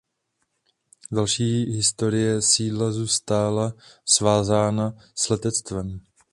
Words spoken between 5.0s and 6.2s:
s letectvem.